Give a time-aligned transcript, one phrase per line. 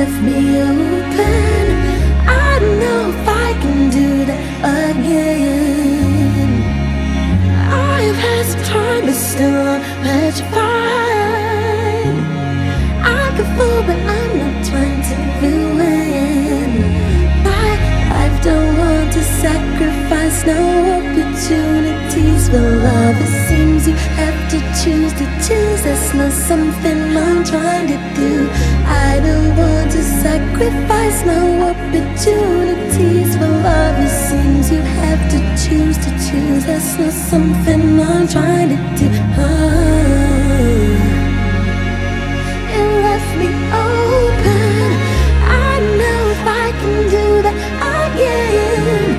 [0.00, 1.66] left me open.
[2.26, 4.42] I don't know if I can do that
[4.92, 6.50] again.
[7.92, 10.56] I've had some time, but still I'm petrified.
[13.18, 16.70] I can fool, but I'm not trying to ruin
[17.46, 17.70] my
[18.12, 18.36] life.
[18.48, 20.60] Don't want to sacrifice no
[20.98, 23.16] opportunities for love.
[23.26, 25.79] It seems you have to choose to choose.
[26.10, 28.50] That's not something I'm trying to do.
[28.84, 33.96] I don't want to sacrifice no opportunities for love.
[33.96, 36.66] It seems you have to choose to choose.
[36.66, 39.06] That's not something I'm trying to do.
[39.38, 39.70] Oh.
[42.74, 44.90] It left me open.
[45.46, 47.56] I know if I can do that
[48.02, 49.14] again.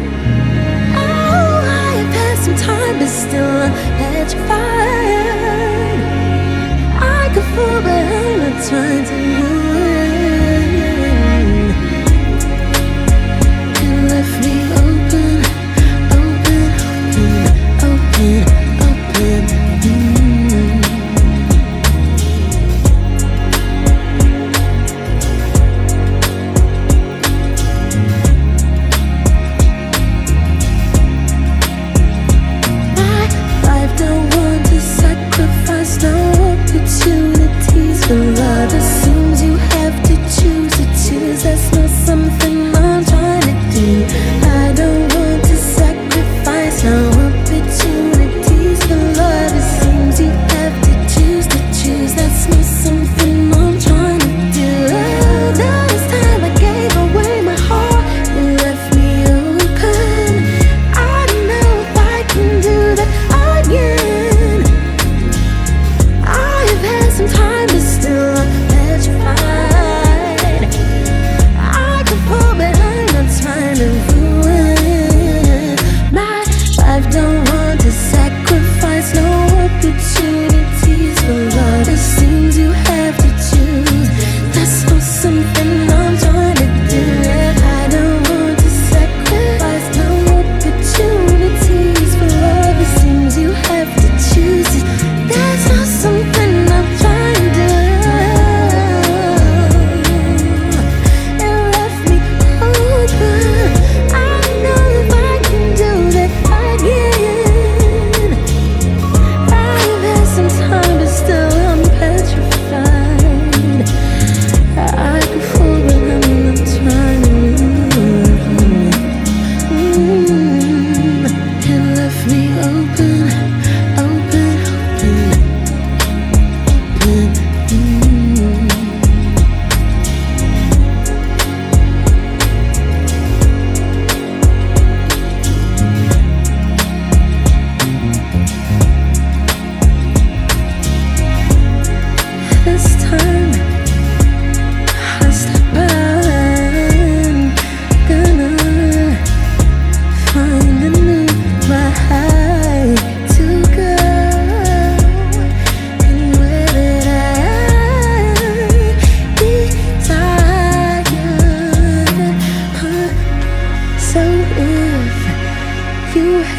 [0.99, 4.80] Oh, I have had some time, but still I'm petrified.
[8.63, 9.50] I'm not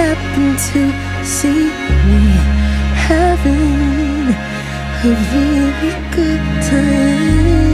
[0.02, 0.82] happen to
[1.24, 1.62] see
[2.06, 2.22] me
[3.08, 4.34] having
[5.04, 7.71] a really good time.